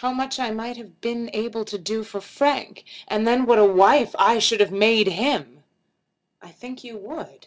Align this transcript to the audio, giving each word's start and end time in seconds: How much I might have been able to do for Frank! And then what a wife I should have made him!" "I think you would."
How 0.00 0.14
much 0.14 0.40
I 0.40 0.50
might 0.50 0.78
have 0.78 1.02
been 1.02 1.28
able 1.34 1.66
to 1.66 1.76
do 1.76 2.04
for 2.04 2.22
Frank! 2.22 2.84
And 3.06 3.26
then 3.26 3.44
what 3.44 3.58
a 3.58 3.66
wife 3.66 4.14
I 4.18 4.38
should 4.38 4.60
have 4.60 4.72
made 4.72 5.08
him!" 5.08 5.62
"I 6.40 6.48
think 6.50 6.82
you 6.84 6.96
would." 6.96 7.46